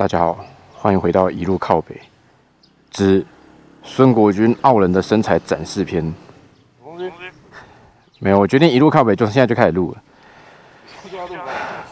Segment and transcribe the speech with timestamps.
[0.00, 0.42] 大家好，
[0.72, 1.94] 欢迎回到一路靠北
[2.90, 3.22] 之
[3.82, 6.02] 孙国军傲人的身材展示篇。
[8.18, 10.02] 没有，我决定一路靠北，就现在就开始录了。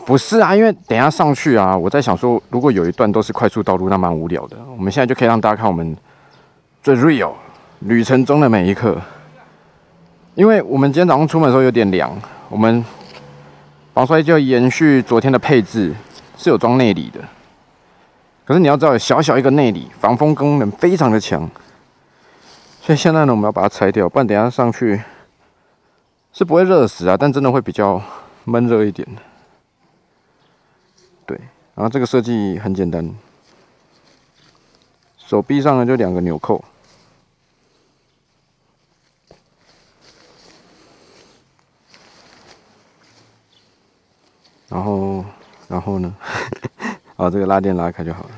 [0.07, 4.57] 不是啊，因为等一下上去啊，我在想说，如果有一段都是快速道路，那蛮无聊的。
[4.75, 5.95] 我们现在就可以让大家看我们
[6.83, 7.35] 最 real
[7.81, 8.99] 旅程中的每一刻。
[10.35, 12.11] 因为我们今天早上出门的时候有点凉，
[12.49, 12.83] 我们
[13.93, 15.95] 防摔就延续昨天的配置，
[16.39, 17.21] 是有装内里的。
[18.49, 21.47] 可是你要知道，小小一个内里，防风功能非常的强。
[22.81, 24.99] 所以现在呢，我们要把它拆掉，不然等下上去
[26.33, 28.03] 是不会热死啊，但真的会比较
[28.45, 29.07] 闷热一点。
[31.27, 31.39] 对，
[31.75, 33.15] 然后这个设计很简单，
[35.19, 36.65] 手臂上呢就两个纽扣。
[44.71, 45.23] 然后，
[45.69, 46.15] 然后呢？
[47.19, 48.31] 啊，这个拉链拉开就好了。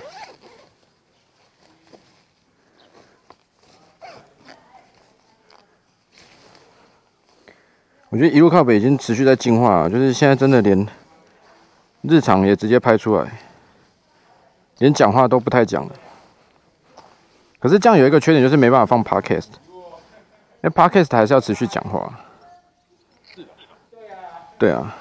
[8.09, 10.84] 我觉得一路靠北已经持续在进化，就是现在真的连
[12.00, 13.30] 日常也直接拍出来，
[14.78, 15.94] 连讲话都不太讲了。
[17.59, 19.50] 可是这样有一个缺点，就是没办法放 podcast，
[20.62, 22.18] 因为 podcast 还是要持续讲话。
[24.59, 24.96] 对啊。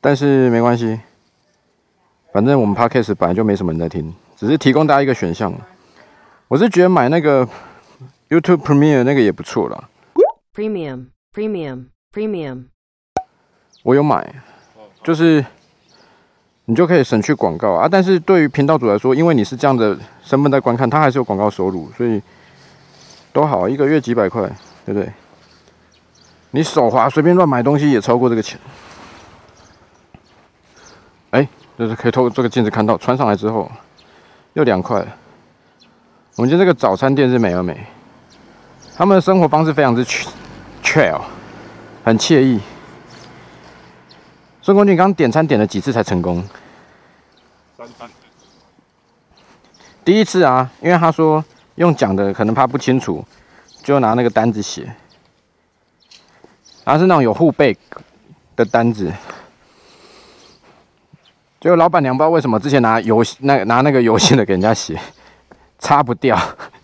[0.00, 0.98] 但是没关系，
[2.36, 5.50] 反正我们 podcast 本来就没什么人在听，只是提供大家一个选项。
[6.48, 7.48] 我是觉得买那个
[8.28, 9.88] YouTube Premium 那个也不错啦。
[10.54, 12.64] Premium, Premium, Premium。
[13.84, 14.34] 我有买，
[15.02, 15.42] 就是
[16.66, 17.88] 你就可以省去广告啊。
[17.90, 22.20] 但是对于频道主来说，因为你是这样的身份在观看，它还是有广告收入，所以
[23.32, 24.42] 都好，一个月几百块，
[24.84, 25.10] 对不对？
[26.50, 28.60] 你手滑随便乱买东西也超过这个钱。
[31.76, 33.70] 哎，就是可以透过这个镜子看到，穿上来之后
[34.54, 34.98] 又凉快。
[36.36, 37.86] 我们今天这个早餐店是美而美，
[38.96, 40.04] 他们的生活方式非常之
[40.82, 41.20] chill，
[42.04, 42.60] 很惬意。
[44.62, 46.42] 孙光俊刚点餐点了几次才成功？
[47.78, 47.94] 三次。
[50.04, 51.44] 第一次啊，因为他说
[51.76, 53.24] 用讲的可能怕不清楚，
[53.82, 54.94] 就拿那个单子写，
[56.84, 57.76] 他是那种有护背
[58.54, 59.12] 的单子。
[61.66, 64.96] 就老板娘不知道为什么之前拿油那拿那个油性的给人家洗，
[65.80, 66.38] 擦不掉，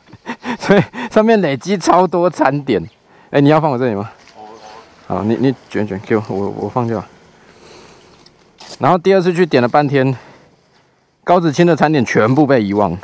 [0.59, 2.83] 所以上面累积超多餐点。
[3.31, 4.11] 哎，你要放我这里吗？
[5.07, 7.03] 好，你你卷卷给我，我我放掉。
[8.81, 10.17] 然后第二次去点了半天，
[11.23, 12.99] 高子清的餐点全部被遗忘。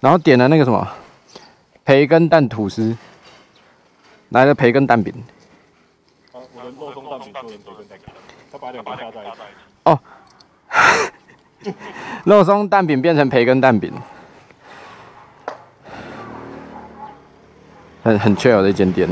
[0.00, 0.86] 然后点了那个什么
[1.86, 2.94] 培根蛋吐司，
[4.28, 5.14] 来了培根蛋饼。
[6.32, 8.14] 我的肉松蛋饼做成培根蛋饼，
[8.52, 9.59] 他把两个加在一起。
[9.84, 9.98] 哦，
[12.24, 13.92] 肉松蛋饼变成培根蛋饼，
[18.02, 19.08] 很很 chill 的一间店。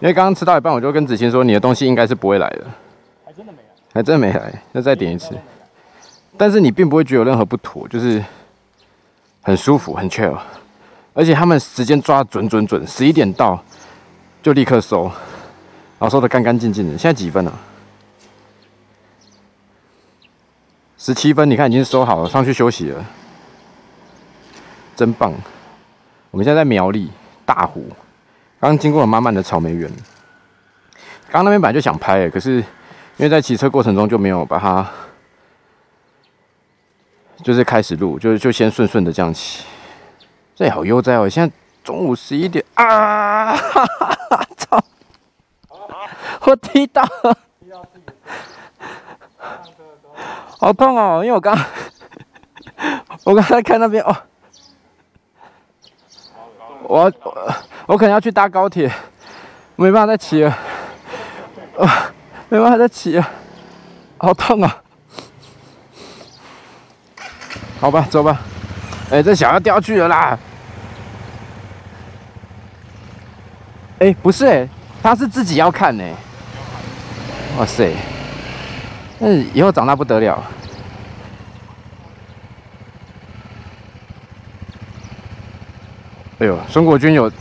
[0.00, 2.66] 因为刚刚吃到一半，我就跟子欣说：“你的东西应该是不会来的。”
[3.24, 5.34] 还真的没来，还真的没来，那再点一次。
[6.36, 8.22] 但是你并不会觉得有任何不妥，就是
[9.40, 10.36] 很舒服，很 chill，
[11.14, 13.58] 而且他们时间抓准准准，十一点到
[14.42, 16.98] 就立刻收，然后收的干干净净的。
[16.98, 17.52] 现在几分了？
[21.04, 23.04] 十七分，你看已经收好了，上去休息了，
[24.96, 25.34] 真棒！
[26.30, 27.10] 我们现在在苗栗
[27.44, 27.86] 大湖，
[28.58, 29.86] 刚经过了满满的草莓园。
[31.28, 32.64] 刚刚那边本来就想拍，可是因
[33.18, 34.90] 为在骑车过程中就没有把它，
[37.42, 39.62] 就是开始录，就就先顺顺的这样骑。
[40.54, 41.28] 这好悠哉哦！
[41.28, 43.54] 现在中午十一点啊！
[44.56, 44.82] 操！
[46.46, 47.06] 我踢到。
[50.58, 51.20] 好痛哦！
[51.22, 51.58] 因为我刚，
[53.24, 54.16] 我刚才看那边哦，
[56.84, 57.12] 我
[57.86, 58.90] 我可能要去搭高铁，
[59.76, 60.50] 没办法再骑了，
[61.78, 62.12] 啊，
[62.48, 63.28] 没办法再骑了，
[64.16, 64.82] 好痛啊！
[67.80, 68.40] 好吧，走吧。
[69.10, 70.38] 哎，这小要掉去了啦！
[73.98, 74.68] 哎，不是哎，
[75.02, 76.04] 他是自己要看呢。
[77.58, 77.94] 哇塞！
[79.24, 80.42] 嗯，以后长大不得了。
[86.40, 87.32] 哎呦，孙国军有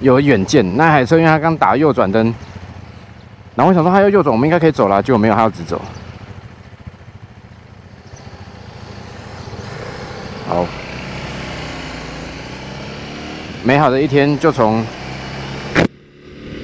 [0.00, 2.34] 有远见，那海车因为他刚打右转灯，
[3.54, 5.82] 然后我想说他要右转，我们应该可以走了，结果没有，他要直走。
[10.48, 10.64] 好，
[13.62, 14.82] 美好的一天就从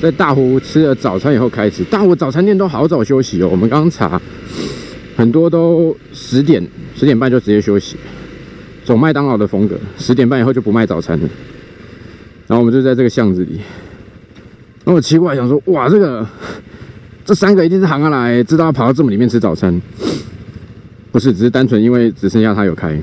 [0.01, 1.85] 在大湖吃了早餐以后开始。
[1.85, 4.19] 大湖早餐店都好早休息哦，我们刚刚查
[5.17, 6.67] 很多都十点
[6.97, 7.97] 十点半就直接休息，
[8.85, 11.29] 走麦当劳的风格，十点半以后就不卖早餐了。
[12.47, 13.53] 然后我们就在这个巷子里，
[14.85, 16.27] 然后我奇怪想说，哇，这个
[17.25, 19.81] 这三个一定是行下来，知道跑到这么里面吃早餐，
[21.11, 23.01] 不是，只是单纯因为只剩下他有开，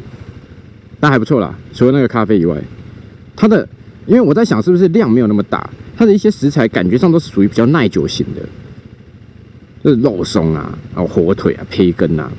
[1.00, 2.56] 但还不错啦，除了那个咖啡以外，
[3.36, 3.68] 它的，
[4.06, 5.68] 因为我在想是不是量没有那么大，
[5.98, 8.42] 它的一些食材感觉上都是属于比较耐久型的。
[9.84, 12.32] 就是肉松啊，然后火腿啊、培根啊，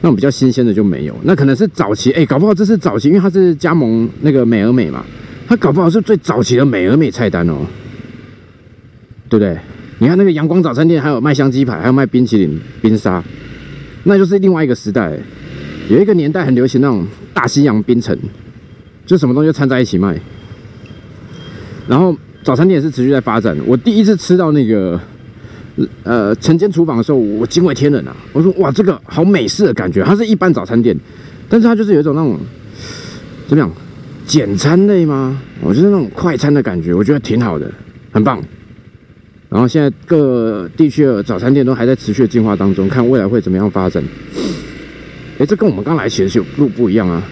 [0.00, 1.14] 那种比较新鲜的就没有。
[1.22, 5.04] 那可能是早期，哎，搞不好这是早期，因为它是加盟那个美而美嘛，
[5.46, 7.58] 它搞不好是最早期的美而美菜单哦，
[9.28, 9.56] 对不对？
[10.00, 13.22] 你看那个阳光早餐店，还有卖香鸡排，还有卖冰淇淋、冰沙，
[14.02, 15.16] 那就是另外一个时代。
[15.88, 18.18] 有一个年代很流行那种大西洋冰城，
[19.06, 20.20] 就什么东西掺在一起卖。
[21.86, 23.56] 然后早餐店也是持续在发展。
[23.66, 25.00] 我第一次吃到那个。
[26.02, 28.16] 呃，晨间厨房的时候，我惊为天人啊！
[28.32, 30.02] 我说哇，这个好美式的感觉。
[30.02, 30.96] 它是一般早餐店，
[31.48, 32.38] 但是它就是有一种那种
[33.46, 33.70] 怎么样，
[34.26, 35.40] 简餐类吗？
[35.60, 37.70] 我就是那种快餐的感觉，我觉得挺好的，
[38.10, 38.42] 很棒。
[39.48, 44.02] 然后现在各地区的早餐店都还在持续的进化当中，看未来会怎么样发展。
[45.38, 47.22] 哎，这跟我们刚来其实路不一样啊！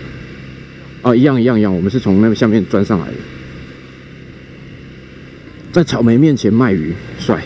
[1.02, 3.12] 哦，一样一样一样，我们是从那个下面钻上来的，
[5.72, 7.42] 在草莓面前卖鱼，帅。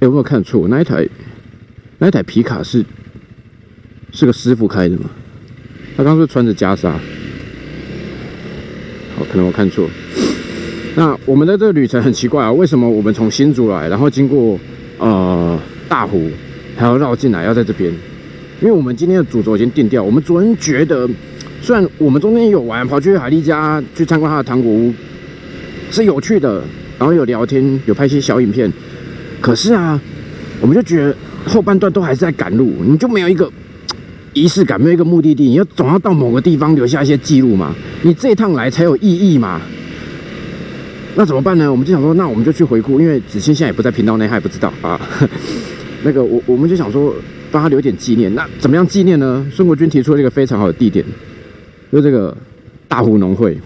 [0.00, 0.68] 有没有看错？
[0.68, 1.06] 那一台，
[1.98, 2.84] 那一台皮卡是
[4.12, 5.10] 是个师傅开的吗？
[5.96, 6.90] 他刚是穿着袈裟，
[9.16, 9.88] 好，可能我看错。
[10.94, 14.58] 那我们的这个旅程很奇怪啊，为什么我们从新竹来，然后经过
[14.98, 15.58] 呃
[15.88, 16.30] 大湖，
[16.76, 17.90] 还要绕进来，要在这边？
[18.60, 20.02] 因为我们今天的主轴已经定掉。
[20.02, 21.08] 我们昨天觉得，
[21.62, 24.92] 虽然我们中间有玩，跑去海丽家去参观他的糖果屋，
[25.90, 26.62] 是有趣的，
[26.98, 28.70] 然后有聊天，有拍一些小影片。
[29.46, 30.00] 可是啊，
[30.60, 31.16] 我们就觉得
[31.46, 33.48] 后半段都还是在赶路，你就没有一个
[34.32, 37.72] 仪式感，没有一个目的地，你要总要到某个地方留下一些记录嘛，
[38.02, 39.60] 你这一趟来才有意义嘛。
[41.14, 41.70] 那怎么办呢？
[41.70, 45.00] 我们就想说，那我们就去回顾，因为子欣现在也不在频道内，他也不知道啊。
[46.02, 47.14] 那个我我们就想说，
[47.52, 48.34] 帮他留点纪念。
[48.34, 49.46] 那怎么样纪念呢？
[49.54, 51.06] 孙国军提出了一个非常好的地点，
[51.92, 52.36] 就这个
[52.88, 53.56] 大湖农会。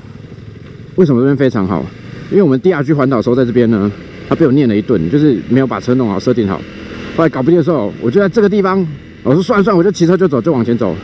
[0.97, 1.83] 为什么这边非常好？
[2.31, 3.91] 因为我们第二句环岛的时候在这边呢。
[4.31, 6.63] 他被我念了一顿，就是没有把车弄好、设定好。
[7.17, 8.87] 后来搞不定的时候，我就在这个地方，
[9.25, 10.95] 我说算了算了，我就骑车就走，就往前走。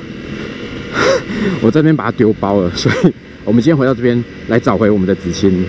[1.61, 3.13] 我这边把它丢包了，所以
[3.45, 5.67] 我们今天回到这边来找回我们的子欣，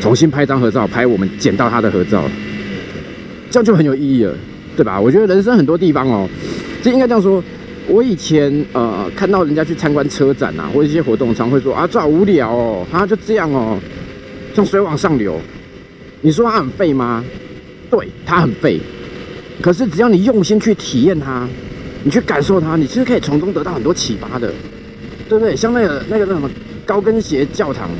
[0.00, 2.22] 重新拍张合照，拍我们捡到他的合照，
[3.50, 4.32] 这样就很有意义了，
[4.76, 5.00] 对吧？
[5.00, 6.28] 我觉得人生很多地方哦，
[6.84, 7.42] 这应该这样说。
[7.88, 13.76] 我以前呃看到人家去参观车展啊，或者一些活动，常会说啊这好无聊哦，啊就这样哦，
[14.54, 15.36] 像水往上流。
[16.22, 17.22] 你说它很废吗？
[17.90, 18.80] 对，它很废。
[19.60, 21.46] 可是只要你用心去体验它，
[22.04, 24.52] 你去感受它，你其实可以从中得到很多启发的，
[25.28, 25.54] 对不对？
[25.54, 26.48] 像那个那个那什么
[26.86, 27.90] 高跟鞋教堂，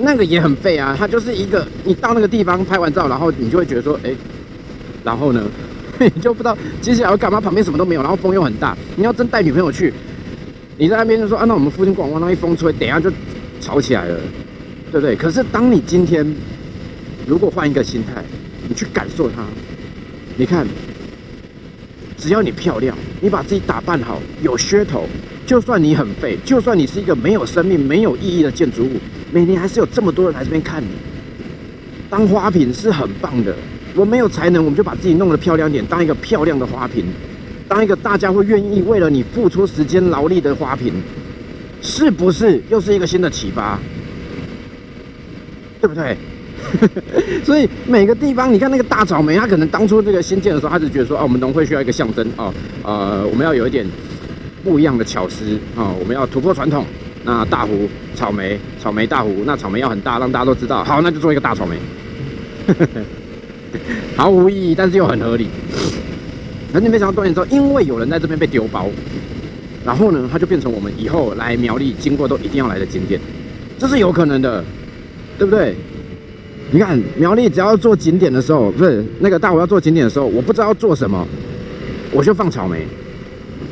[0.00, 0.94] 那个也很废啊。
[0.98, 4.10] 它就是一个，你到那个地方拍完照，然后你就会觉得说，哎，
[5.02, 5.42] 然后呢，
[5.98, 7.40] 你就不知道接下来要干嘛。
[7.40, 8.76] 旁边什么都没有，然后风又很大。
[8.96, 9.92] 你要真带女朋友去，
[10.76, 13.10] 你在那边就说啊，那我们附近逛逛，那一风吹，等一下就
[13.60, 14.18] 吵起来了，
[14.90, 15.16] 对不对？
[15.16, 16.26] 可是当你今天。
[17.30, 18.24] 如果换一个心态，
[18.68, 19.44] 你去感受它，
[20.36, 20.66] 你看，
[22.18, 25.06] 只要你漂亮，你把自己打扮好，有噱头，
[25.46, 28.96] 就算你很废，就算你是一个没有生命、没有意义的建筑物，
[29.30, 30.88] 每年还是有这么多人来这边看你。
[32.10, 33.54] 当花瓶是很棒的，
[33.94, 37.04] 我没有才能，我们就把自己弄得漂亮点，当一个漂亮的花瓶，
[37.68, 40.92] 当一个大家会愿意为了你付出时间劳力的花瓶，
[41.80, 43.78] 是不是又是一个新的启发？
[45.80, 46.16] 对不对？
[47.44, 52.52] 所以每个地方，你看那个大草莓，它可能当初这个新建的时候，他就觉得说，哦，我们农会需要一个象征哦，
[52.82, 53.86] 呃，我们要有一点
[54.62, 56.84] 不一样的巧思啊，我们要突破传统。
[57.22, 60.82] 那大湖草莓，草莓大湖，那草莓要很大，让大家都知道。
[60.82, 61.76] 好，那就做一个大草莓，
[64.16, 65.48] 毫无意义，但是又很合理。
[66.72, 68.88] 可是没想到多年之后，因为有人在这边被丢包，
[69.84, 73.20] 然后呢，它就变成我们以后来苗栗经过都一定要来的景点，
[73.78, 74.64] 这是有可能的，
[75.36, 75.76] 对不对？
[76.72, 81.26] 你看苗栗只要做景点的时候，不是那个大湖要做景点的时候，我不知道做什么，
[82.12, 82.86] 我就放草莓。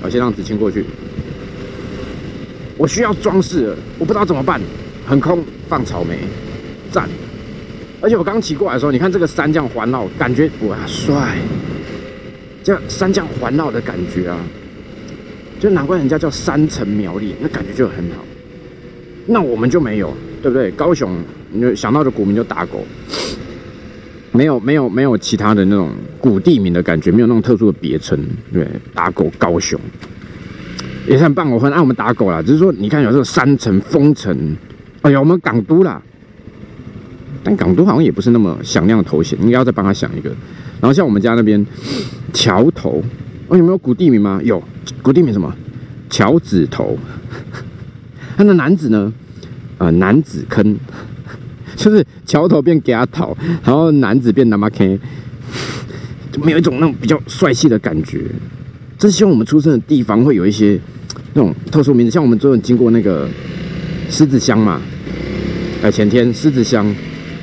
[0.03, 0.85] 我先让子清过去。
[2.77, 4.61] 我需要装饰，我不知道怎么办，
[5.07, 6.17] 很空，放草莓，
[6.91, 7.09] 赞。
[8.01, 11.37] 而且我刚骑过来的时候，你看这个山这样环绕，感觉哇帅，
[12.63, 14.39] 这样山这样环绕的感觉啊，
[15.59, 18.25] 就难怪人家叫山城苗栗，那感觉就很好。
[19.27, 20.71] 那我们就没有，对不对？
[20.73, 21.17] 高雄。
[21.51, 22.85] 你就想到的股民就打狗，
[24.33, 25.91] 没有没有没有其他的那种
[26.21, 28.23] 古地名的感觉，没有那种特殊的别称。
[28.53, 29.81] 对，打狗高雄
[31.07, 32.43] 也是很棒，我很爱我们打狗啦。
[32.43, 34.55] 只是说，你看有这个山城、风城，
[35.01, 36.03] 哎呀，我们港都啦。
[37.43, 40.29] 但港都好像也不是那么响亮的头衔，应该要再帮他想一个。
[40.83, 41.67] 然后像我们家那边
[42.35, 43.03] 桥头，
[43.49, 44.39] 哦，有没有古地名吗？
[44.45, 44.63] 有，
[45.01, 45.51] 古地名什么？
[46.11, 46.99] 桥子头。
[48.37, 49.11] 他的男子呢？
[49.79, 50.77] 呃，男子坑，
[51.77, 54.99] 就是桥头变给他讨，然后男子变男妈 K，
[56.31, 58.27] 就没有一种那种比较帅气的感觉。
[58.99, 60.79] 真希望我们出生的地方会有一些
[61.35, 63.29] 那种特殊名字，像我们昨天经过那个
[64.11, 64.81] 狮子乡嘛，
[65.83, 66.95] 呃，前天狮子乡。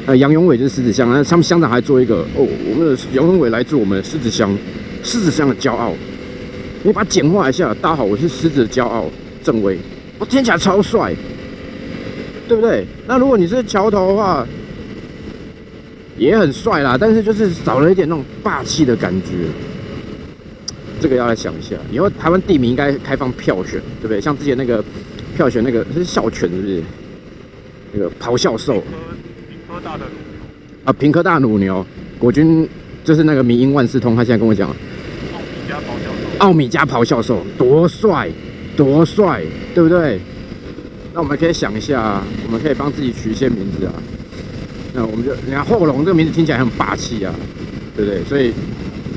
[0.07, 4.55] 呃，杨永伟就是狮子乡，那他们乡长还做一个哦，我们的杨永伟来自我们狮子乡，
[5.01, 5.93] 狮子乡的骄傲。
[6.83, 9.09] 你把它简化一下，大家好，我是狮子的骄傲
[9.41, 9.79] 郑威，
[10.19, 11.11] 我听起来超帅，
[12.47, 12.85] 对不对？
[13.07, 14.45] 那如果你是桥头的话，
[16.17, 19.31] 也很帅啦，但是就是少了一点那种霸气的感觉。
[20.99, 24.21] 这个要来想一下，以后台湾地名应该开放票选，对不对？
[24.21, 24.83] 像之前那个
[25.35, 26.81] 票选那个是校犬，是不是？
[27.91, 28.81] 那个咆哮兽。
[29.49, 30.05] 平科大的
[30.85, 31.85] 啊，平科大乳牛，
[32.17, 32.67] 国军
[33.03, 34.73] 就是那个民音万事通，他现在跟我讲，
[36.37, 38.29] 奥米加咆哮兽，多帅，
[38.77, 40.19] 多帅，对不对？
[41.15, 43.93] 那我们可以想一下，我们可以帮自己取一些名字啊。
[44.93, 47.33] 那我们就，你看后龙这个名字听起来很霸气啊，
[47.95, 48.21] 对不对？
[48.25, 48.51] 所以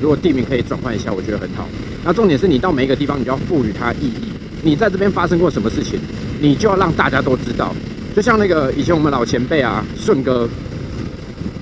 [0.01, 1.67] 如果地名可以转换一下，我觉得很好。
[2.05, 4.31] 那重点是你到每一个地方，你就要赋予它意义。
[4.63, 5.99] 你在这边发生过什么事情，
[6.41, 7.75] 你就要让大家都知道。
[8.15, 10.49] 就像那个以前我们老前辈啊，顺哥，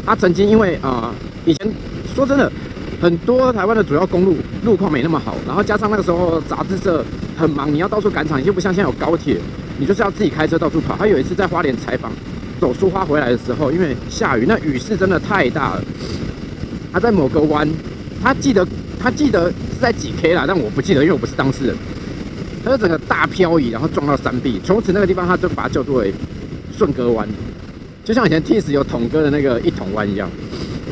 [0.05, 1.14] 他曾经因为啊，
[1.47, 1.73] 以前
[2.14, 2.52] 说真的，
[3.00, 7.02] 很多台湾的主要公路路况没那么好，然后加上那个时候杂志社
[7.38, 9.38] 很忙，你要到处赶场，就不像现在有高铁，
[9.78, 10.97] 你就是要自己开车到处跑。
[10.97, 12.12] 他有一次在花莲采访，
[12.61, 15.85] 走出花回来的时候，因为下雨，那雨势真的太大了。
[16.92, 17.68] 他在某个弯，
[18.23, 18.66] 他记得
[18.99, 21.76] 他记得是在几 K 啦，但我不记得，因为我不是当事人。
[22.64, 26.12] 他就整个大漂移，然后撞到山壁，从此那个地方他就把它叫做为。
[26.78, 27.26] 顺哥湾，
[28.04, 30.28] 就像以前 T 十有统哥的那个一统湾一样，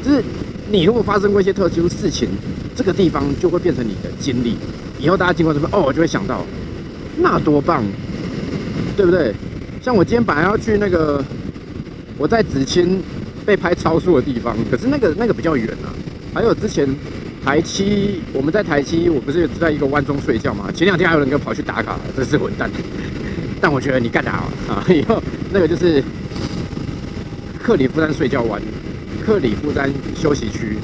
[0.02, 0.24] 就是
[0.70, 2.26] 你如果发生过一些特殊事情，
[2.74, 4.56] 这个地方就会变成你的经历。
[4.98, 6.42] 以后大家经过这边，哦，就会想到，
[7.18, 7.84] 那多棒，
[8.96, 9.34] 对不对？
[9.82, 11.22] 像我今天本来要去那个
[12.16, 13.02] 我在紫青
[13.44, 15.92] 被拍超速的地方，可是那个那个比较远啊。
[16.32, 16.88] 还有之前
[17.44, 20.70] 台七，我们在台七，我不是在一个湾中睡觉嘛？
[20.72, 22.70] 前两天还有人给我跑去打卡，真是混蛋。
[23.60, 24.84] 但我觉得你干啥啊？
[24.88, 25.22] 以后
[25.52, 26.02] 那个就是
[27.62, 28.60] 克里夫山睡觉湾，
[29.24, 30.76] 克里夫山休息区。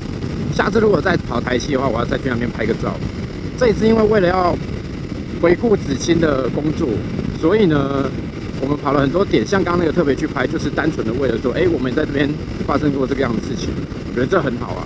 [0.53, 2.95] 下次如果再跑台七的话，我要再去那边拍个照。
[3.59, 4.57] 这一次因为为了要
[5.41, 6.89] 回顾子清的工作，
[7.41, 8.05] 所以呢，
[8.61, 9.47] 我们跑了很多点。
[9.47, 12.29] 像刚刚那个特别去拍，就是单纯的为了说，哎，我们在这边
[12.67, 13.71] 发生过这个样的事情，
[14.09, 14.85] 我觉得这很好啊。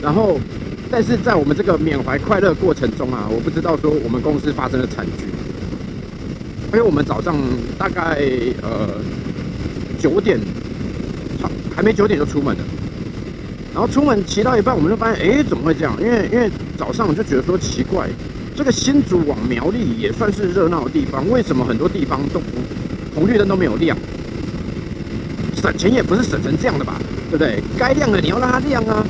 [0.00, 0.38] 然后，
[0.90, 5.24] 但是在我们这个缅怀快乐过程中啊，我不知道说我们公司发生了惨剧。
[6.70, 7.34] 因为我们早上
[7.78, 8.20] 大概
[8.62, 9.00] 呃
[9.98, 10.38] 九点，
[11.40, 12.62] 还还没九点就出门了，
[13.72, 15.96] 然后出门骑到一半，我们就发现，哎，怎么会这样？
[15.98, 18.06] 因为因为早上我就觉得说奇怪，
[18.58, 22.42] 这个新竹往苗栗也算是热闹的地方，为什么很多地方都
[23.14, 23.96] 红绿灯都没有亮？
[25.62, 27.00] 省钱也不是省成这样的吧，
[27.30, 27.62] 对不对？
[27.78, 29.06] 该亮的你要让它亮啊。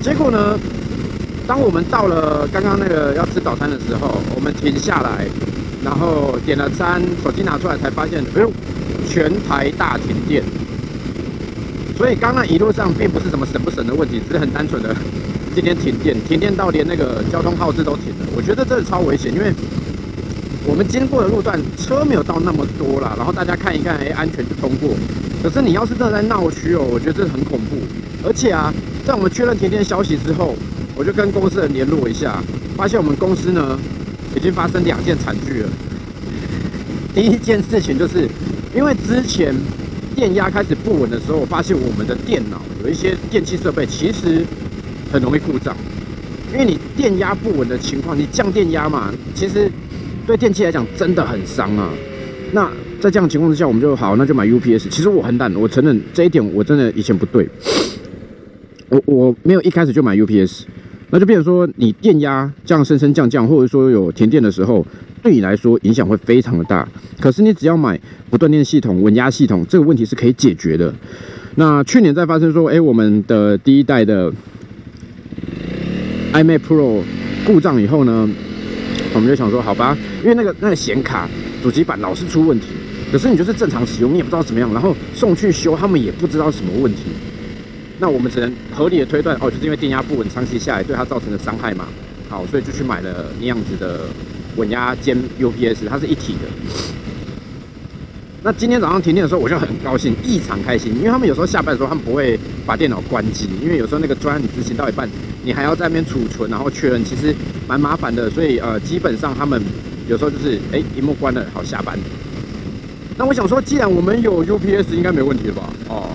[0.00, 0.58] 结果呢，
[1.46, 5.26] 当我们到了刚刚那个要吃早餐的时候，我们停下来。
[5.84, 8.50] 然后点了餐，手机拿出来才发现，哎呦，
[9.06, 10.42] 全台大停电。
[11.98, 14.96] 所以刚刚一路上并不是什么省不省的问题，只是很单纯的
[15.54, 18.13] 今天停电，停电到连那个交通号志都停。
[18.36, 19.52] 我觉得这超危险，因为
[20.66, 24.90] 我们经过的路段车没有到那么多啦，然后大家看一看，哎，安全就通过。
[25.42, 27.76] 可是你要是真的在闹区哦，我觉得这很恐怖。
[28.24, 28.72] 而且啊，
[29.06, 30.56] 在我们确认停电消息之后，
[30.94, 32.42] 我就跟公司人联络一下，
[32.76, 33.78] 发现我们公司呢。
[34.36, 35.68] 已经发生两件惨剧了。
[37.14, 38.28] 第一件事情就是，
[38.74, 39.54] 因为之前
[40.16, 44.44] 电压开始不稳的时候，我发现我们的电脑有一些电器设备其实
[45.12, 45.76] 很容易故障。
[46.54, 49.68] 因为你电压不稳的情况，你降电压嘛，其实
[50.24, 51.90] 对电器来讲真的很伤啊。
[52.52, 52.70] 那
[53.00, 54.88] 在这样情况之下，我们就好，那就买 UPS。
[54.88, 57.48] 其实我很懒，我承认这一点我真的以前不对。
[58.88, 60.62] 我我没有一开始就买 UPS。
[61.10, 64.84] 那就变成说，你电压这样升升降降，或者说有停电的时候，
[65.22, 66.88] 对你来说影响会非常的大。
[67.20, 70.92] 可是你只要买不断电系统、稳压系统，这个问题是可以解决的。
[71.56, 74.32] 那去年在发生说，哎，我们的第一代的
[76.34, 77.00] iMac Pro
[77.46, 78.28] 故障以后呢，
[79.14, 81.28] 我们就想说，好吧，因为那个那个显卡
[81.62, 82.66] 主机板老是出问题，
[83.12, 87.02] 可是你就是正常使用，你也不知道怎么样，然后送去修，他们也不知道什么问题。
[88.00, 91.86] 那我们只能合理的推断，哦，就是因为电压不稳，长期下来对它造成的伤害嘛。
[92.28, 94.00] 好，所以就去买了那样子的
[94.56, 96.48] 稳压兼 UPS，它是一体的。
[98.44, 105.08] 那今天早上停电的时候，我就很高兴，异常开心，因为他们有时候下班的时候，他们不会把电脑关机，因为有时候那个专案你执行到一半，
[105.42, 107.34] 你还要在那边储存，然后确认，其实
[107.66, 108.28] 蛮麻烦的。
[108.28, 109.62] 所以呃，基本上他们
[110.06, 111.98] 有时候就是，哎，荧幕关了，好下班。
[113.16, 115.72] 那我想说，既然我们有 UPS，应该没问题了吧？
[115.88, 116.10] 哦，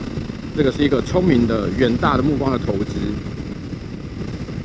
[0.55, 2.93] 这个是一个聪明的、远大的目光的投资。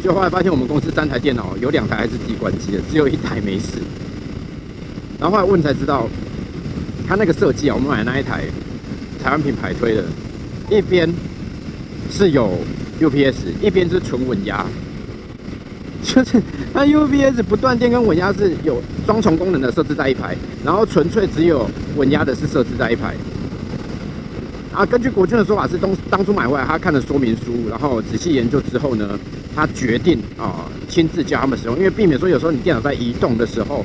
[0.02, 3.78] 就后来发现，我们公司三台电脑有两台还是自己关机的，只有一台没事。
[5.18, 6.06] 然后后来问才知道。
[7.06, 8.44] 它那个设计啊，我们买那一台
[9.23, 10.04] 台湾品牌推的，
[10.70, 11.08] 一边
[12.11, 12.58] 是有
[13.00, 14.64] UPS，一边是纯稳压，
[16.02, 16.42] 就是
[16.73, 23.14] 它 UPS 不断电跟稳压是有双重功能的设置在一排，然后纯粹只有稳压的是设置在一排。
[24.75, 29.19] 啊，根据国军的说法是，当当初买回来他看了说明书，然后仔细研究之后呢，
[29.54, 33.85] 他决定啊亲自教他们使用，因为避免说有时候你电脑在移动的时候。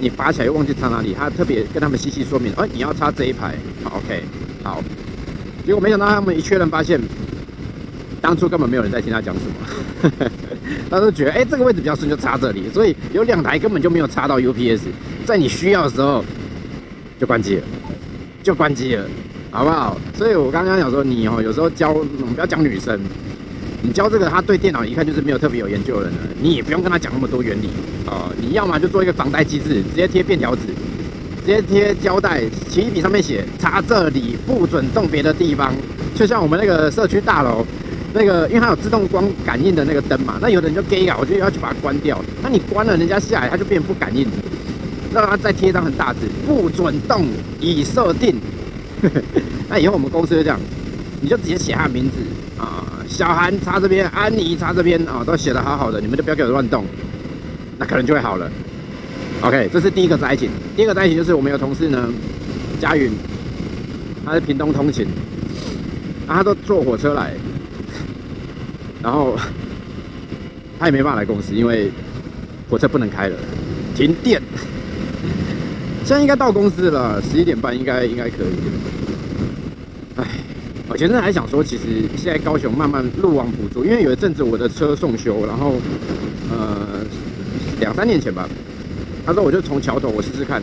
[0.00, 4.22] 你拔起来又忘记插哪里，他特别跟他们细细说明，哎，你要插这一排，好，OK，
[4.62, 4.80] 好。
[5.66, 7.00] 结果没想到他们一确认发现，
[8.20, 10.30] 当初根本没有人在听他讲什么，
[10.88, 12.70] 他都觉得，哎，这个位置比较顺，就插这里。
[12.72, 14.82] 所以有两台根本就没有插到 UPS，
[15.26, 16.24] 在你需要的时候
[17.18, 17.62] 就关机了，
[18.44, 19.04] 就关机了，
[19.50, 19.96] 好不好？
[20.16, 23.00] 所以我刚刚讲说，你哦，有时候教，我们不要讲女生。
[23.80, 27.70] 你教这个，他对电脑一看就是没有特别有研究的人，你也不用跟他讲那么多原理
[28.06, 28.30] 哦。
[28.36, 30.62] 你要么就做一个防呆机制，直接贴便条纸，
[31.44, 35.72] 直接贴胶带，起笔上面写插这里，不准动别的地方。
[36.14, 37.64] 就像我们那个社区大楼，
[38.12, 42.20] 那个因为它有自动光感应的那个灯嘛，那有的人就 gay 啊，我就要去把它关掉。
[42.42, 44.26] 那你关了，人家下来他就变不感应，
[45.14, 47.26] 让他再贴一张很大字，不准动，
[47.60, 48.36] 已设定。
[49.68, 50.58] 那以后我们公司就这样，
[51.20, 52.16] 你就直接写他的名字
[52.60, 52.84] 啊。
[53.08, 56.84] 小韩插这边，安妮插这边啊，都写的好好的，你们就不要给我乱动，
[57.78, 58.50] 那可能就会好了。
[59.40, 60.50] OK，这是第一个灾情。
[60.76, 62.08] 第二个灾情就是我们有同事呢，
[62.80, 63.10] 佳云，
[64.24, 65.06] 他是屏东通勤，
[66.26, 67.32] 啊，他都坐火车来，
[69.02, 69.36] 然后
[70.78, 71.90] 他也没办法来公司，因为
[72.68, 73.36] 火车不能开了，
[73.94, 74.42] 停电。
[76.08, 78.56] 现在应该到公司了，十一点半应该应该可以。
[80.16, 80.24] 唉。
[80.88, 85.74] 我前阵还想说，其实现在高雄慢慢路网补助，因为有一阵子我的车送修，然后
[86.50, 87.04] 呃
[87.78, 88.48] 两三年前吧，
[89.26, 90.62] 他说我就从桥头我试试看，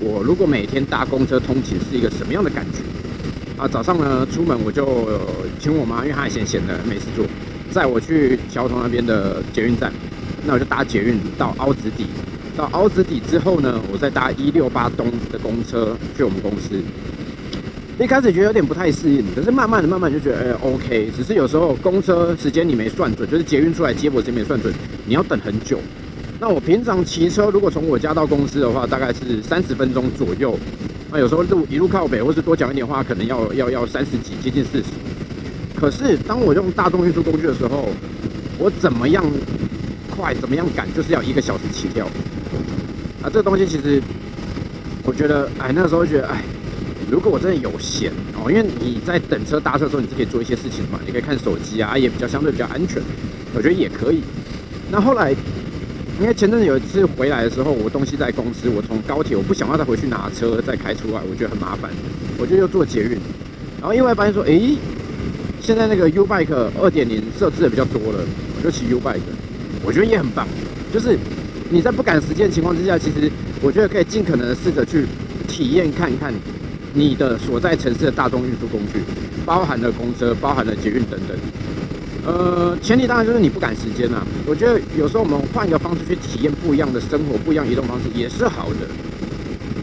[0.00, 2.80] 我如果每天搭公车通勤是一个什么样的感觉
[3.56, 3.66] 啊？
[3.66, 5.18] 早上呢出门我就
[5.58, 7.24] 请我妈，因为她闲闲的没事做，
[7.70, 9.90] 载我去桥头那边的捷运站，
[10.44, 12.04] 那我就搭捷运到凹子底，
[12.56, 16.80] 到凹子底之后呢，我再搭一六八东的公车去我们公司。
[17.98, 21.10] 一开始觉得有点不太适应，可是慢慢的、慢慢就觉得，哎，OK。
[21.16, 24.72] 只是有时候公车时间你没算准，就是捷运出来接我时间没算准，
[25.06, 25.78] 你要等很久。
[26.40, 30.58] 那我平常骑车，如果从我家到公司的话，大概是三十分钟左右。
[31.12, 34.84] 那有时候路一路靠北，或是多讲一点话，可能要要要三十几，接近四十。
[35.76, 37.88] 可是当我用大众运输工具的时候，
[38.58, 39.24] 我怎么样
[40.16, 42.08] 快，怎么样赶，就是要一个小时起跳。
[43.24, 44.02] 啊，这个东西其实，
[45.02, 46.44] 我觉得，哎，那时候觉得，哎。
[47.10, 53.00] 如果我真的有闲哦，因为你在等车搭车的时候，你是可以做一些事情嘛，你可以看手机啊，也比较相对比较安全，
[53.54, 54.22] 我觉得也可以。
[54.90, 55.30] 那后来，
[56.18, 61.90] 因为前阵子有一次回来的时候，我东西在公司，我从高铁我不想要再回去拿车再开出来，我觉得很麻烦，
[62.38, 63.10] 我就又坐捷运，
[63.78, 64.76] 然后意外发现说，诶，
[65.60, 68.24] 现在那个 U Bike 二点零设置的比较多了，
[68.56, 69.20] 我就骑 U Bike，
[69.84, 70.48] 我觉得也很棒，
[70.92, 71.18] 就是
[71.74, 73.28] 你在不赶时间的情况之下，其实
[73.60, 75.04] 我觉得可以尽可能的试着去
[75.48, 76.32] 体验看一看。
[76.96, 79.00] 你的所在城市的大众运输工具，
[79.44, 81.36] 包含了公车，包含了捷运等等。
[82.24, 84.24] 呃，前提当然就是你不赶时间啊。
[84.46, 88.86] 我觉得有时候我们换一个方式去体验不一样的生活，不一样移动方式也是好的。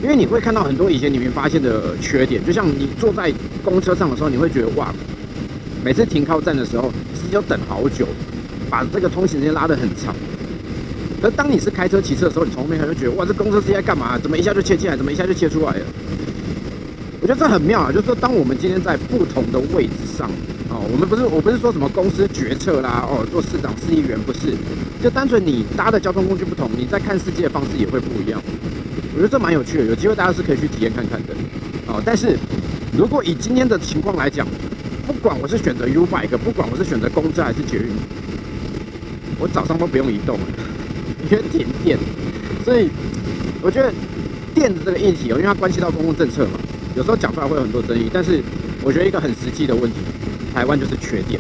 [0.02, 3.30] 因为你会看到很多以前你没发现的缺点，就像你坐在
[3.62, 4.96] 公车上的时候，你会觉得哇，
[5.84, 8.08] 每次停靠站的时候，司机要等好久，
[8.70, 10.16] 把这个通行时间拉得很长。
[11.22, 14.18] 而当你是开车、骑车的时候，你从后面看就觉得哇，这公车司机在干嘛？
[14.18, 14.98] 怎么一下就切进来？
[14.98, 15.86] 怎么一下就切出来了？
[17.22, 20.28] 我觉得这很妙啊，就是说，当我们今天在不同的位置上，
[20.70, 24.56] 哦，我们不是，我不是说什么公司决策啦，哦，做市长、市议员不是，
[25.04, 28.42] 就单纯你搭的交通工具不同，你在看世界的方式也会不一样。
[29.14, 31.36] 我觉得这蛮有趣的，有机会大家是可以去体验看看的。
[31.86, 32.36] 哦，但是
[32.98, 34.48] 如果以今天的情况来讲，
[35.06, 37.90] 不管我是选择 U bike，不管我是选择公车还是捷运，
[39.38, 40.40] 我早上都不用移动，
[41.32, 41.98] 缺停电。
[42.66, 42.90] 所以
[43.62, 43.90] 我觉得
[44.54, 46.60] 电的这个议题哦，因为它关系到公共政策嘛。
[46.94, 48.42] 有时候讲出来会有很多争议，但是
[48.84, 49.96] 我觉得一个很实际的问题，
[50.54, 51.40] 台湾就是缺电。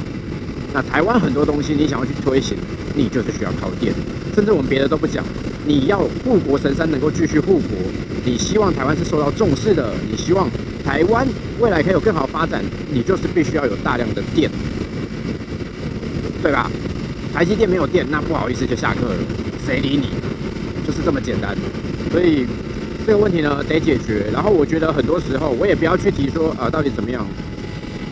[0.73, 2.55] 那台湾很多东西你想要去推行，
[2.95, 3.93] 你就是需要靠电。
[4.33, 5.25] 甚至我们别的都不讲，
[5.65, 7.77] 你要护国神山能够继续护国，
[8.23, 10.49] 你希望台湾是受到重视的，你希望
[10.85, 11.27] 台湾
[11.59, 14.49] 未来可以有更好发展，你就是必须要有大量的电，
[16.41, 16.71] 对吧？
[17.33, 19.15] 台积电没有电，那不好意思就下课了，
[19.65, 20.07] 谁理你？
[20.85, 21.55] 就是这么简单。
[22.11, 22.45] 所以
[23.05, 24.25] 这个问题呢得解决。
[24.33, 27.25] 然后我觉得很多时候我也不要去提说啊到底怎么样。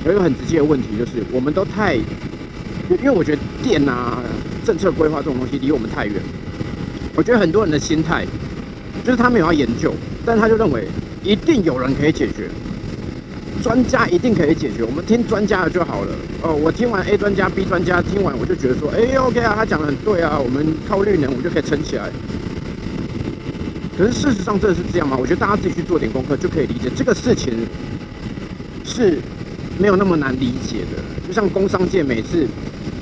[0.06, 4.24] 有一个很直接的问题就是，我们都太，因为我觉得电啊。
[4.66, 6.14] 政策规划这种东西离我们太远，
[7.16, 8.24] 我觉得很多人的心态
[9.04, 9.92] 就是他没有要研究，
[10.24, 10.86] 但他就认为
[11.24, 12.48] 一定有人可以解决，
[13.62, 16.16] 专家一定可以解决，我们听专家的就好了。
[16.42, 22.10] 哦，我听完 A 专家、B 专家听完，我就觉得说，哎，OK 啊，他讲的很对啊，我们靠绿能，我就可以撑起来。
[23.98, 25.18] 可是事实上真的是这样吗？
[25.20, 27.54] 我觉得大家自己去做点功课就可以理解，这个事情
[28.86, 29.20] 是
[29.78, 31.04] 没有那么难理解的。
[31.28, 32.48] 就像工商界每次，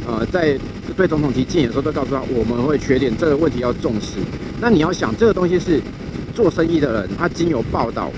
[0.07, 0.57] 呃，在
[0.95, 4.17] 对总统提建议的时候，都告诉他我们会缺点，这个问题要重视。
[4.59, 5.79] 那你要想，这个东西是
[6.33, 8.11] 做生意的人，他经由报道，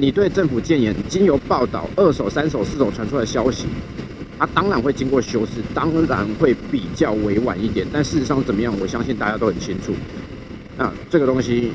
[0.00, 3.66] 你对政府建言，经由报道，二手、三手、四手传出来的消息，
[4.38, 7.84] 他当然会经过修饰，当然会比较委婉一点。
[7.92, 9.92] 但事实上怎么样，我相信大家都很清楚。
[10.76, 11.72] 那这个东西，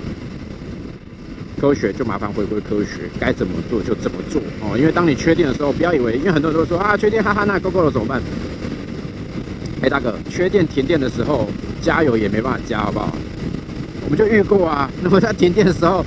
[1.59, 4.77] 科学就麻烦回归科学，该怎么做就怎么做哦。
[4.77, 8.21] 因为当你缺电的时候，不要以为，因为很多人都说啊，缺电，哈哈，那够够了怎么办？
[9.81, 11.49] 哎，大哥，缺电停电的时候，
[11.81, 13.13] 加油也没办法加，好不好？
[14.05, 14.89] 我们就遇过啊。
[15.01, 16.05] 那么在停电的时候，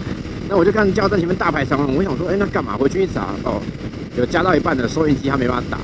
[0.49, 1.97] 那我就看加油站前面大排长龙。
[1.97, 2.77] 我想说，哎，那干嘛？
[2.77, 3.61] 回去一查，哦，
[4.17, 5.79] 有加到一半的收音机他没办法打，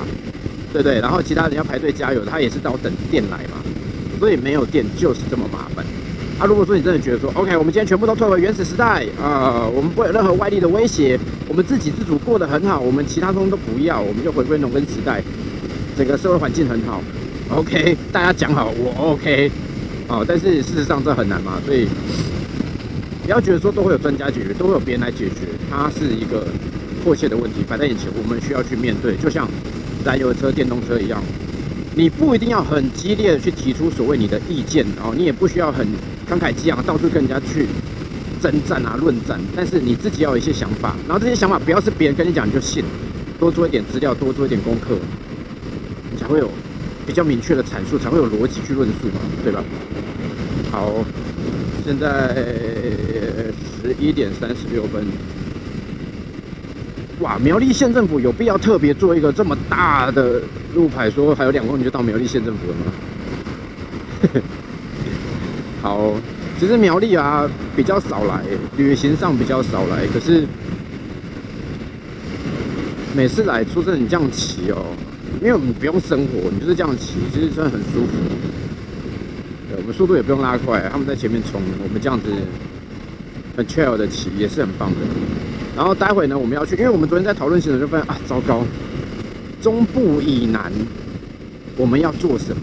[0.71, 0.99] 对不对？
[0.99, 3.57] 然后其他人要排队加油，他也是到等电来嘛。
[4.19, 5.83] 所以没有电就是这么麻烦。
[6.39, 15.21] 啊，如果说你真的觉得说，OK，我们今天全部都退回原始时代啊，我们不有任何外力的威胁，我们自给自足过得很好，我们其他东西都不要，我们就回归农耕时代，
[15.97, 17.01] 整个社会环境很好。
[17.49, 19.51] OK，大家讲好，我 OK，
[20.07, 21.87] 哦，但是事实上这很难嘛，所以
[23.23, 26.45] 不要觉得说都会有专家解决，都会有别人来解决，它是一个
[27.03, 29.47] 迫切的问题摆在眼前，我们需要去面对，就像
[30.03, 31.23] 燃油车、电动车一样，
[31.95, 35.87] 你不一定要很激烈的去提出所谓你的意见，哦，你也不需要很
[36.29, 37.67] 慷慨激昂到处跟人家去
[38.41, 42.83] 征战啊、论战，但是你自己要有一些想法，然后这些想法不要是别人跟你讲你就信，
[43.39, 44.97] 多做一点资料，多做一点功课，
[46.11, 46.49] 你才会有。
[47.05, 49.61] 比较明确的阐述才会有逻辑去论述嘛，对吧？
[50.71, 51.03] 好，
[51.85, 52.33] 现在
[53.83, 55.05] 十一点三十六分。
[57.19, 60.41] 哇，苗栗县政府有必要特别做一个这么大的
[60.73, 64.41] 路牌，说还有两公里就到苗栗县政府了吗？
[65.81, 66.13] 好，
[66.59, 68.41] 其实苗栗啊比较少来，
[68.77, 70.45] 旅行上比较少来，可是
[73.15, 74.85] 每次来，说真的，你这样骑哦。
[75.41, 78.13] 因为我们不用生活，你就是这样骑，其实真的很舒服。
[79.69, 82.29] 对，我们速度也不用拉快，他们在前面冲，我们这样子
[83.55, 84.97] 很 chill 的骑也是很棒的。
[85.75, 88.63] 然后待会呢，我们要去，因为我们昨天在讨论行程就发现啊，糟糕，
[89.61, 90.71] 中部以南
[91.75, 92.61] 我们要做什么？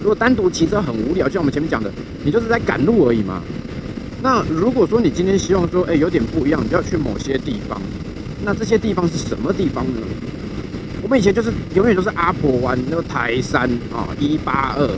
[0.00, 1.90] 如果单独骑车很无聊，就像我们前面讲的，
[2.24, 3.40] 你就是在赶路而已嘛。
[4.22, 7.80] 那如果说你今天希望说，哎，有点不一样，你要去某些地方，
[8.44, 10.00] 那这些地方是什么地方呢？
[11.02, 14.88] 我们以前就是永远都是阿婆湾，那个台山啊，一八二，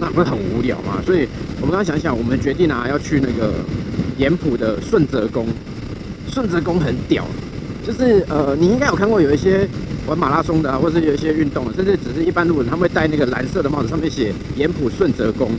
[0.00, 1.02] 那不是很无聊嘛？
[1.04, 1.28] 所以
[1.60, 3.52] 我们刚刚想想，我们决定啊要去那个
[4.16, 5.46] 盐浦的顺泽宫。
[6.32, 7.26] 顺泽宫很屌，
[7.84, 9.68] 就是呃，你应该有看过有一些
[10.06, 15.50] 玩马拉松的，或者是有一些运动的，甚至只是一般路人，他们会戴那个蓝色的帽子，上面写盐浦顺泽宫。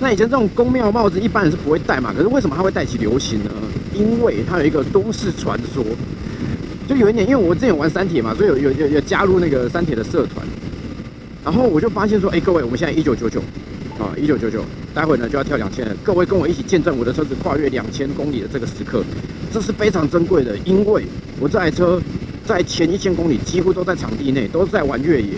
[0.00, 3.50] 那以前这种宫庙帽子一般人是不会戴嘛，可是为什么它会带起流行呢？
[3.92, 5.84] 因为它有一个都市传说。
[6.88, 10.46] 就有一年，因为我之前玩三铁嘛，所以有有有有加入那个三铁的社团，
[11.46, 13.38] 然后我就发现说，哎，各位，我们现在一九九九，
[14.00, 19.04] 啊，一九九九，待会呢就要跳两千了，各位跟我一起见证我的车子跨越两千公里的这个时刻，
[19.52, 21.04] 这是非常珍贵的，因为
[21.38, 22.02] 我这台车
[22.44, 25.34] 在前一千公里几乎都在场地内，都是在玩越野，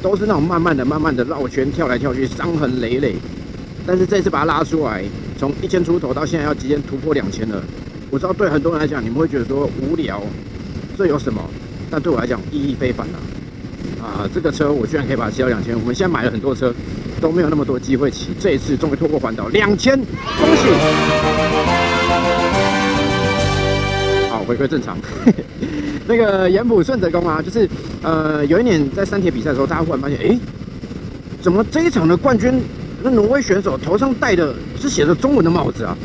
[0.00, 3.16] 都是那种慢慢的、慢慢的绕圈跳来跳去，伤痕累累，
[3.86, 5.04] 但是这次把它拉出来，
[5.38, 7.62] 从一千出头到现在要即将突破两千了，
[8.08, 10.22] 我知道对很多人来讲，你们会觉得说无聊。
[10.96, 11.42] 这有什么？
[11.90, 13.18] 但对我来讲意义非凡呐！
[14.02, 15.78] 啊，这个车我居然可以把它骑到两千。
[15.78, 16.74] 我们现在买了很多车，
[17.20, 18.28] 都没有那么多机会骑。
[18.40, 20.68] 这一次终于突破环岛两千，恭喜！
[24.30, 24.96] 好，回归正常。
[26.08, 27.68] 那个盐埔顺泽宫啊，就是
[28.02, 30.38] 呃，有一年在三铁比赛的时候，大家忽然发现，哎，
[31.42, 32.62] 怎么这一场的冠军
[33.02, 35.96] 那挪威选手头上戴的是写着中文的帽子啊？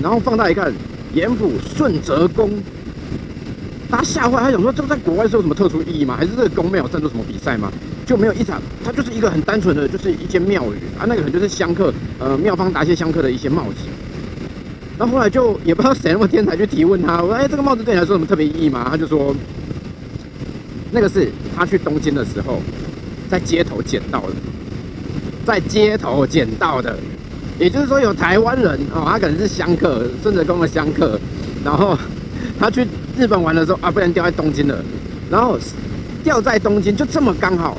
[0.00, 0.72] 然后放大一看，
[1.12, 2.50] 盐埔顺泽宫。
[3.92, 6.16] 大家吓坏，他想说这个在国外是有什么特殊意义吗？
[6.18, 7.70] 还是这个宫庙有赞助什么比赛吗？
[8.06, 13.84] 就没有一场，它就是一个很单纯的，就是一间庙宇啊，那个可能就是香客，呃，妙方答谢香客的一些帽子。
[14.98, 19.36] 然后后来就也不知道谁那么天才去提问他，我说：“哎，这个帽子对你来说有什么特别意义吗？”他就说
[20.90, 22.62] ：“那个是他去东京的时候，
[23.28, 24.32] 在街头捡到的，
[25.44, 26.98] 在街头捡到的。
[27.58, 31.20] 也就是说，有台湾人哦，他可能是香客，顺德宫的香客，
[31.62, 31.96] 然后
[32.58, 32.86] 他去
[33.18, 34.78] 日本玩的时候啊，不然掉在东京了，
[35.30, 35.58] 然后
[36.24, 37.78] 掉在东京就这么刚好。”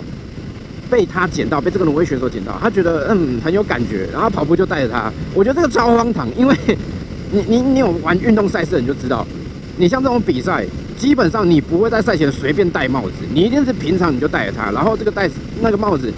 [0.91, 5.11] 被他捡到，被这个挪威选手捡到，他觉得嗯很有感觉，然后跑步就带着他。
[5.33, 6.55] 我觉得这个超荒唐，因为
[7.31, 9.25] 你你你有玩运动赛事，你就知道，
[9.75, 10.63] 你像这种比赛，
[10.95, 14.69] 基本上你不会在赛前随便戴帽子，你一定是平常你就戴着它。
[14.69, 15.27] 然后这个戴
[15.61, 16.13] 那个帽子，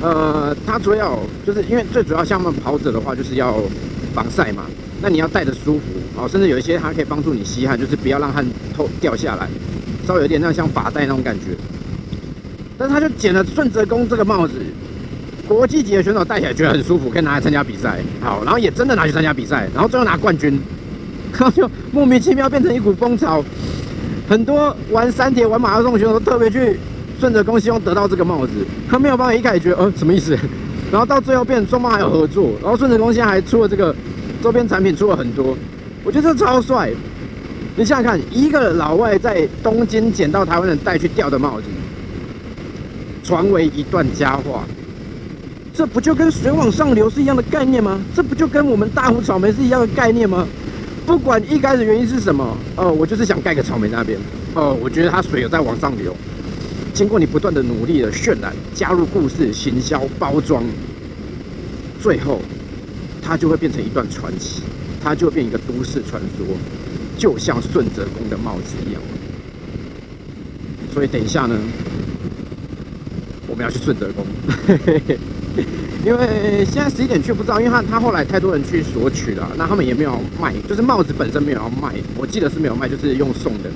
[0.00, 3.56] 呃，它主要就是因为最主要像跑者的话，就是要
[4.14, 4.64] 防晒嘛。
[5.04, 5.82] 那你要戴着舒服
[6.16, 8.42] 哦，甚至有一些它可以帮助你吸汗，就是不要让汗
[8.74, 9.46] 透掉下来，
[10.08, 11.54] 稍微有点那像发带那种感觉。
[12.78, 14.54] 但是他就捡了顺泽宫这个帽子，
[15.46, 17.98] 国际级的选手戴起来觉得很舒服，可以拿来参加比赛。
[18.22, 20.58] 好，然后也真的拿去参加比赛，然后最后拿冠军，
[21.32, 23.44] 然后就莫名其妙变成一股风潮。
[24.26, 26.80] 很多玩山铁、玩马拉松的选手都特别去
[27.20, 28.52] 顺泽宫，希望得到这个帽子。
[28.88, 30.34] 他没有办法一开始觉得，呃，什么意思？
[30.90, 33.94] 然后到最后变双方还有合作，然后顺泽宫现在还出了这个
[34.44, 35.56] 周边产品，出了很多。
[36.04, 36.90] 我觉得这超帅。
[37.76, 41.66] 你想想看，一个老外在东京捡到台湾人带去掉的帽子。
[43.22, 44.66] 传为一段佳话，
[45.72, 47.98] 这不就跟水往上流是一样的概念吗？
[48.14, 50.46] 这不就跟我们大湖草莓是一样的概念吗？
[51.06, 54.18] 不管一开始原因是什么，哦，我就是想盖个草莓那边，
[54.52, 56.14] 哦，我觉得它水有在往上流。
[56.92, 60.62] 经过你不断的努力的渲染、加入故事、行销、包装，
[61.98, 62.42] 最后
[63.24, 64.62] 它就会变成一段传奇，
[65.02, 66.46] 它就会变一个都市传说，
[67.16, 69.00] 就像顺泽宫的帽子一样。
[70.92, 71.58] 所以等一下呢？
[73.46, 74.26] 我们要去顺德宫，
[76.04, 83.70] 因为现在十一点去不知道，因为他他后来太多人去索取了，那他们也没有卖，就是帽子本身没有要卖，我记得是没有卖，就是用送的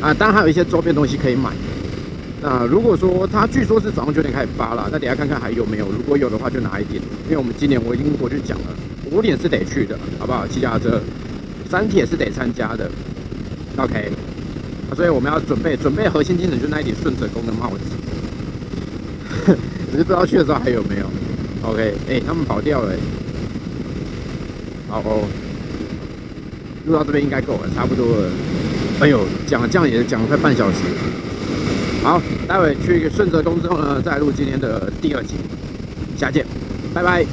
[0.00, 0.12] 啊。
[0.12, 1.50] 当然还有一些周边东西可以买。
[2.46, 8.66] 那如果说他据说是早上九点开始发了，那等下看看还有没有，如果有的话就拿一点，因为我们今年我已经过去讲了，
[9.10, 10.46] 五点是得去的，好不好？
[10.46, 11.00] 骑脚车，
[11.70, 12.90] 三铁是得参加的
[13.78, 14.12] ，OK。
[14.94, 17.80] 所以我们要准备准备核心精神，就那一顶顺泽宫的帽子。
[19.90, 21.10] 只是不知道去的时候还有没有
[21.62, 22.92] ？OK，哎，他们跑掉了。
[24.86, 25.26] 好哦，
[26.84, 28.30] 录到这边应该够了，差不多了。
[29.00, 30.80] 哎呦，讲这样也讲了快半小时。
[32.04, 35.36] 好，待会去顺泽宫之后呢，再录今天的第二集。
[36.18, 36.44] 下见，
[36.92, 37.24] 拜拜。